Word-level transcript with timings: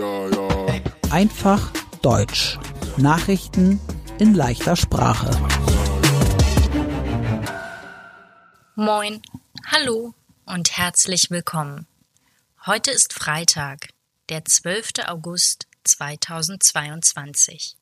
ja, 0.00 0.28
ja. 0.28 0.48
Einfach 1.10 1.70
Deutsch. 2.02 2.58
Nachrichten 2.96 3.80
in 4.18 4.34
leichter 4.34 4.76
Sprache. 4.76 5.30
Moin, 8.74 9.20
hallo 9.66 10.14
und 10.46 10.76
herzlich 10.76 11.30
willkommen. 11.30 11.86
Heute 12.66 12.90
ist 12.90 13.12
Freitag, 13.12 13.90
der 14.28 14.44
12. 14.44 15.06
August 15.06 15.66
2022. 15.84 17.76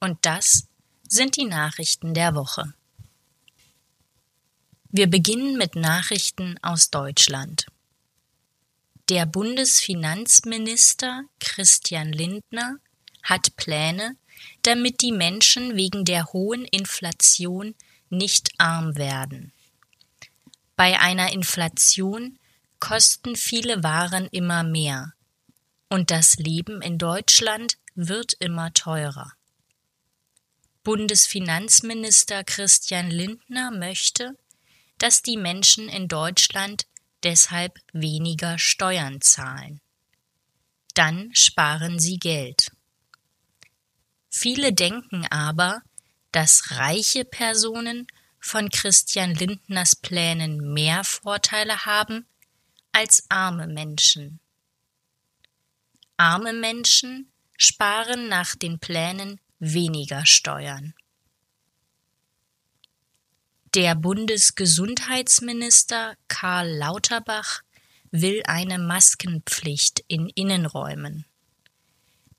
Und 0.00 0.18
das 0.22 0.66
sind 1.08 1.36
die 1.36 1.44
Nachrichten 1.44 2.14
der 2.14 2.34
Woche. 2.34 2.72
Wir 4.90 5.08
beginnen 5.08 5.58
mit 5.58 5.76
Nachrichten 5.76 6.58
aus 6.62 6.90
Deutschland. 6.90 7.66
Der 9.08 9.24
Bundesfinanzminister 9.24 11.22
Christian 11.38 12.12
Lindner 12.12 12.78
hat 13.22 13.54
Pläne, 13.54 14.16
damit 14.62 15.00
die 15.00 15.12
Menschen 15.12 15.76
wegen 15.76 16.04
der 16.04 16.32
hohen 16.32 16.64
Inflation 16.64 17.76
nicht 18.10 18.50
arm 18.58 18.96
werden. 18.96 19.52
Bei 20.74 20.98
einer 20.98 21.32
Inflation 21.32 22.40
kosten 22.80 23.36
viele 23.36 23.84
Waren 23.84 24.26
immer 24.32 24.64
mehr 24.64 25.12
und 25.88 26.10
das 26.10 26.34
Leben 26.38 26.82
in 26.82 26.98
Deutschland 26.98 27.78
wird 27.94 28.32
immer 28.40 28.74
teurer. 28.74 29.34
Bundesfinanzminister 30.82 32.42
Christian 32.42 33.12
Lindner 33.12 33.70
möchte, 33.70 34.36
dass 34.98 35.22
die 35.22 35.36
Menschen 35.36 35.88
in 35.88 36.08
Deutschland 36.08 36.86
deshalb 37.26 37.80
weniger 37.92 38.56
Steuern 38.56 39.20
zahlen. 39.20 39.80
Dann 40.94 41.34
sparen 41.34 41.98
sie 41.98 42.18
Geld. 42.18 42.70
Viele 44.30 44.72
denken 44.72 45.26
aber, 45.26 45.82
dass 46.30 46.70
reiche 46.70 47.24
Personen 47.24 48.06
von 48.38 48.70
Christian 48.70 49.34
Lindners 49.34 49.96
Plänen 49.96 50.72
mehr 50.72 51.02
Vorteile 51.02 51.84
haben 51.84 52.26
als 52.92 53.26
arme 53.28 53.66
Menschen. 53.66 54.38
Arme 56.16 56.52
Menschen 56.52 57.32
sparen 57.58 58.28
nach 58.28 58.54
den 58.54 58.78
Plänen 58.78 59.40
weniger 59.58 60.24
Steuern. 60.24 60.94
Der 63.76 63.94
Bundesgesundheitsminister 63.94 66.16
Karl 66.28 66.66
Lauterbach 66.66 67.60
will 68.10 68.42
eine 68.46 68.78
Maskenpflicht 68.78 70.02
in 70.08 70.30
Innenräumen. 70.30 71.26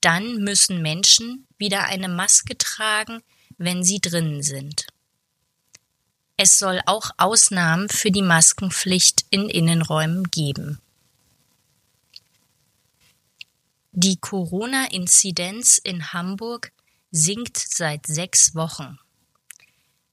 Dann 0.01 0.37
müssen 0.37 0.81
Menschen 0.81 1.45
wieder 1.59 1.83
eine 1.83 2.09
Maske 2.09 2.57
tragen, 2.57 3.21
wenn 3.59 3.83
sie 3.83 3.99
drinnen 3.99 4.41
sind. 4.41 4.87
Es 6.37 6.57
soll 6.57 6.81
auch 6.87 7.11
Ausnahmen 7.17 7.87
für 7.87 8.09
die 8.09 8.23
Maskenpflicht 8.23 9.27
in 9.29 9.47
Innenräumen 9.47 10.31
geben. 10.31 10.81
Die 13.91 14.17
Corona-Inzidenz 14.17 15.77
in 15.77 16.13
Hamburg 16.13 16.71
sinkt 17.11 17.59
seit 17.59 18.07
sechs 18.07 18.55
Wochen. 18.55 18.97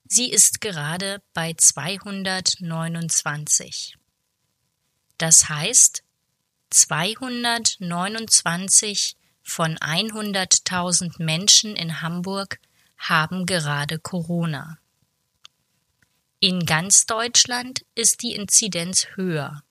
Sie 0.07 0.31
ist 0.31 0.61
gerade 0.61 1.23
bei 1.33 1.55
229. 1.55 3.97
Das 5.19 5.49
heißt, 5.49 6.05
229 6.71 9.17
von 9.43 9.77
100.000 9.79 11.21
Menschen 11.23 11.77
in 11.77 12.03
Hamburg 12.03 12.61
haben 12.99 13.47
gerade 13.47 13.99
Corona. 13.99 14.79
In 16.41 16.67
ganz 16.67 17.07
Deutschland 17.07 17.87
ist 17.95 18.21
die 18.23 18.35
Inzidenz 18.35 19.07
höher. 19.15 19.63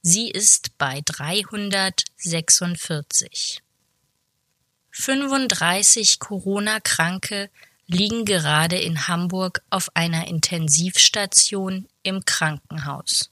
Sie 0.00 0.30
ist 0.30 0.78
bei 0.78 1.02
346. 1.04 3.62
35 4.90 6.18
Corona-Kranke 6.18 7.50
liegen 7.86 8.24
gerade 8.24 8.78
in 8.78 9.08
Hamburg 9.08 9.62
auf 9.70 9.94
einer 9.94 10.26
Intensivstation 10.26 11.88
im 12.02 12.24
Krankenhaus. 12.24 13.30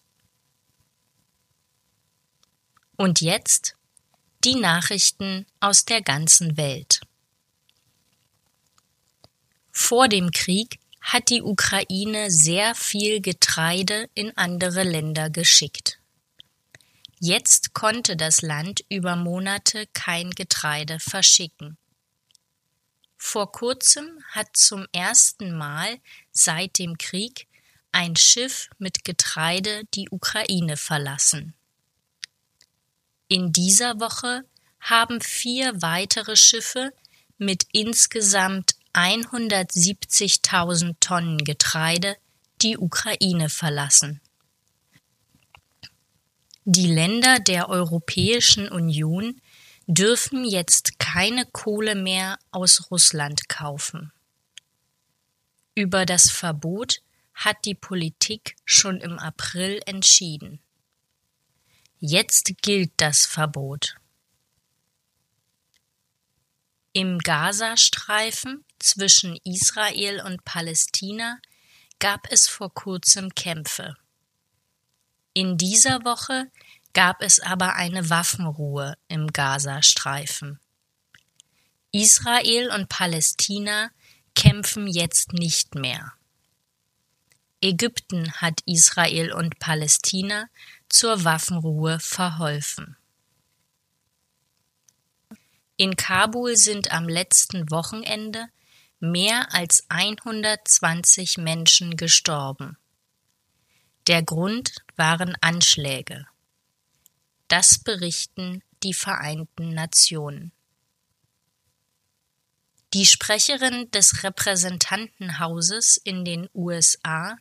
Und 2.97 3.21
jetzt 3.21 3.77
die 4.45 4.55
Nachrichten 4.55 5.47
aus 5.61 5.85
der 5.85 6.03
ganzen 6.03 6.57
Welt. 6.57 7.01
Vor 9.73 10.09
dem 10.09 10.31
Krieg 10.31 10.79
hat 11.01 11.31
die 11.31 11.43
Ukraine 11.43 12.31
sehr 12.31 12.75
viel 12.75 13.21
Getreide 13.21 14.09
in 14.15 14.37
andere 14.37 14.85
Länder 14.85 15.31
geschickt. 15.31 15.99
Jetzt 17.19 17.75
konnte 17.75 18.17
das 18.17 18.43
Land 18.43 18.85
über 18.89 19.17
Monate 19.17 19.87
kein 19.93 20.31
Getreide 20.31 21.01
verschicken. 21.01 21.77
Vor 23.27 23.53
kurzem 23.53 24.23
hat 24.33 24.55
zum 24.55 24.87
ersten 24.93 25.57
Mal 25.57 25.97
seit 26.31 26.79
dem 26.79 26.99
Krieg 26.99 27.47
ein 27.91 28.17
Schiff 28.17 28.69
mit 28.77 29.03
Getreide 29.03 29.85
die 29.95 30.11
Ukraine 30.11 30.77
verlassen. 30.77 31.55
In 33.29 33.51
dieser 33.51 33.99
Woche 33.99 34.45
haben 34.79 35.23
vier 35.23 35.81
weitere 35.81 36.37
Schiffe 36.37 36.93
mit 37.39 37.67
insgesamt 37.73 38.75
170.000 38.93 40.97
Tonnen 41.01 41.39
Getreide 41.39 42.19
die 42.61 42.77
Ukraine 42.77 43.49
verlassen. 43.49 44.21
Die 46.67 46.93
Länder 46.93 47.39
der 47.41 47.71
Europäischen 47.71 48.69
Union 48.69 49.41
dürfen 49.87 50.45
jetzt 50.45 50.94
keine 51.15 51.47
Kohle 51.47 51.95
mehr 51.95 52.41
aus 52.51 52.91
Russland 52.91 53.49
kaufen. 53.49 54.13
Über 55.77 56.07
das 56.07 56.29
Verbot 56.29 57.03
hat 57.35 57.57
die 57.65 57.77
Politik 57.77 58.57
schon 58.65 59.01
im 59.01 59.21
April 59.21 59.81
entschieden. 59.87 60.59
Jetzt 62.01 62.61
gilt 62.63 62.91
das 62.97 63.27
Verbot. 63.27 63.95
Im 66.93 67.21
Gazastreifen 67.21 68.65
zwischen 68.81 69.39
Israel 69.45 70.21
und 70.21 70.45
Palästina 70.45 71.39
gab 72.01 72.27
es 72.33 72.49
vor 72.49 72.75
kurzem 72.75 73.33
Kämpfe. 73.37 73.97
In 75.33 75.59
dieser 75.59 76.05
Woche 76.05 76.51
gab 76.93 77.23
es 77.23 77.39
aber 77.39 77.77
eine 77.77 78.11
Waffenruhe 78.11 78.97
im 79.07 79.29
Gazastreifen. 79.29 80.59
Israel 81.95 82.73
und 82.73 82.89
Palästina 82.89 83.93
kämpfen 84.35 84.89
jetzt 84.89 85.33
nicht 85.33 85.77
mehr. 85.77 86.13
Ägypten 87.61 88.33
hat 88.33 88.63
Israel 88.67 89.33
und 89.33 89.61
Palästina 89.61 90.49
zur 90.89 91.23
Waffenruhe 91.23 92.01
verholfen. 92.01 92.97
In 95.77 95.95
Kabul 95.95 96.57
sind 96.57 96.91
am 96.91 97.09
letzten 97.09 97.71
Wochenende 97.71 98.49
mehr 98.99 99.55
als 99.55 99.87
120 99.89 101.39
Menschen 101.39 101.97
gestorben. 101.97 102.77
Der 104.09 104.25
Grund 104.25 104.75
waren 104.97 105.37
Anschläge. 105.41 106.27
Das 107.47 107.79
berichten 107.79 108.65
die 108.83 108.95
Vereinten 108.95 109.75
Nationen. 109.75 110.51
Die 112.95 113.07
Sprecherin 113.07 113.91
des 113.91 114.23
Repräsentantenhauses 114.23 115.97
in 115.97 116.25
den 116.25 116.49
USA 116.55 117.37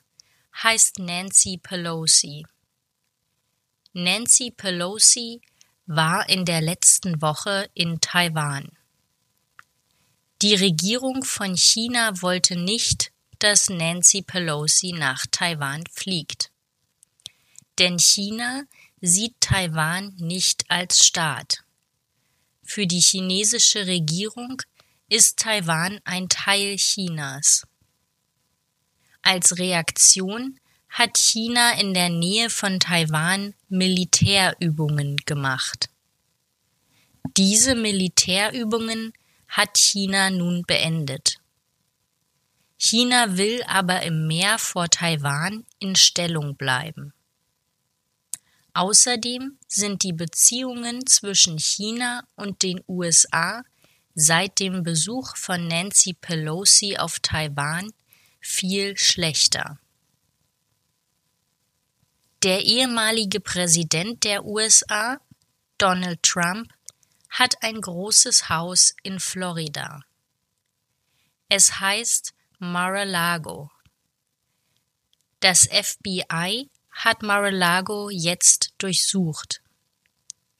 heißt 0.63 0.97
Nancy 0.97 1.59
Pelosi. 1.61 2.44
Nancy 3.94 4.50
Pelosi 4.50 5.41
war 5.85 6.27
in 6.27 6.45
der 6.45 6.59
letzten 6.59 7.21
Woche 7.21 7.69
in 7.75 8.01
Taiwan. 8.01 8.71
Die 10.41 10.55
Regierung 10.55 11.23
von 11.23 11.55
China 11.55 12.19
wollte 12.23 12.55
nicht, 12.55 13.11
dass 13.38 13.69
Nancy 13.69 14.23
Pelosi 14.23 14.94
nach 14.94 15.27
Taiwan 15.29 15.83
fliegt. 15.91 16.50
Denn 17.77 18.00
China 18.00 18.63
sieht 19.01 19.39
Taiwan 19.39 20.15
nicht 20.17 20.65
als 20.71 21.05
Staat. 21.05 21.63
Für 22.63 22.88
die 22.88 23.01
chinesische 23.01 23.85
Regierung 23.85 24.59
ist 25.13 25.38
Taiwan 25.38 26.00
ein 26.06 26.27
Teil 26.27 26.75
Chinas. 26.77 27.68
Als 29.21 29.60
Reaktion 29.60 30.60
hat 30.89 31.19
China 31.19 31.80
in 31.80 31.94
der 31.94 32.10
Nähe 32.10 32.50
von 32.50 32.80
Taiwan 32.80 33.54
Militärübungen 33.69 35.18
gemacht. 35.18 35.92
Diese 37.38 37.75
Militärübungen 37.75 39.13
hat 39.48 39.77
China 39.77 40.31
nun 40.31 40.63
beendet. 40.63 41.36
China 42.80 43.38
will 43.38 43.62
aber 43.68 44.01
im 44.01 44.25
Meer 44.25 44.57
vor 44.57 44.89
Taiwan 44.89 45.63
in 45.77 45.95
Stellung 45.95 46.56
bleiben. 46.56 47.13
Außerdem 48.74 49.60
sind 49.68 50.01
die 50.01 50.13
Beziehungen 50.13 51.06
zwischen 51.06 51.60
China 51.60 52.24
und 52.36 52.63
den 52.63 52.83
USA 52.88 53.63
seit 54.15 54.60
dem 54.60 54.83
Besuch 54.83 55.36
von 55.38 55.68
Nancy 55.68 56.13
Pelosi 56.13 56.98
auf 56.98 57.19
Taiwan 57.19 57.92
viel 58.39 58.98
schlechter. 58.98 59.80
Der 62.44 62.63
ehemalige 62.65 63.39
Präsident 63.39 64.24
der 64.25 64.45
USA, 64.45 65.19
Donald 65.77 66.21
Trump, 66.24 66.74
hat 67.30 67.56
ein 67.63 67.80
großes 67.81 68.50
Haus 68.50 68.95
in 69.01 69.19
Florida. 69.19 70.04
Es 71.50 71.80
heißt 71.80 72.33
Mar-a-Lago. 72.60 73.71
Das 75.39 75.68
FBI 75.68 76.69
hat 76.92 77.24
Mar-a-Lago 77.24 78.10
jetzt 78.10 78.74
durchsucht. 78.77 79.62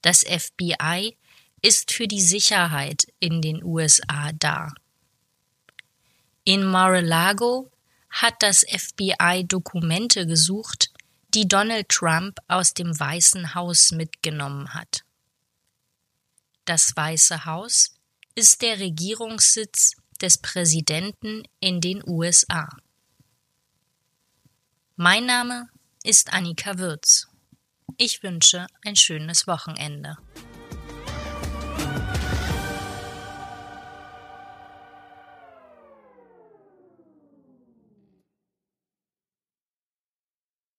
Das 0.01 0.23
FBI 0.23 1.17
ist 1.63 1.94
für 1.94 2.07
die 2.07 2.21
Sicherheit 2.21 3.07
in 3.19 3.42
den 3.42 3.63
USA 3.63 4.31
da. 4.33 4.74
In 6.44 6.65
Mar-a-Lago 6.65 7.71
hat 8.10 8.36
das 8.44 8.65
FBI 8.69 9.45
Dokumente 9.48 10.27
gesucht, 10.27 10.92
die 11.33 11.48
Donald 11.48 11.89
Trump 11.89 12.38
aus 12.48 12.74
dem 12.74 13.00
Weißen 13.00 13.56
Haus 13.56 13.92
mitgenommen 13.92 14.74
hat. 14.74 15.04
Das 16.65 16.95
Weiße 16.95 17.45
Haus 17.45 17.95
ist 18.36 18.62
der 18.62 18.80
Regierungssitz 18.80 19.95
des 20.21 20.38
Präsidenten 20.38 21.44
in 21.60 21.81
den 21.81 22.04
USA. 22.06 22.69
Mein 24.95 25.25
Name 25.25 25.69
ist 26.04 26.33
Annika 26.33 26.77
Würz. 26.77 27.27
Ich 27.98 28.21
wünsche 28.21 28.68
ein 28.86 28.95
schönes 28.95 29.48
Wochenende. 29.48 30.18